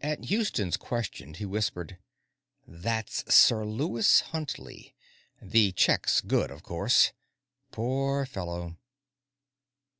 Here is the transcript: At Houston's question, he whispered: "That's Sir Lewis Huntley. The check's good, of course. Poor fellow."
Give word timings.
At 0.00 0.26
Houston's 0.26 0.76
question, 0.76 1.34
he 1.34 1.44
whispered: 1.44 1.98
"That's 2.64 3.34
Sir 3.34 3.64
Lewis 3.66 4.20
Huntley. 4.30 4.94
The 5.42 5.72
check's 5.72 6.20
good, 6.20 6.52
of 6.52 6.62
course. 6.62 7.10
Poor 7.72 8.24
fellow." 8.24 8.76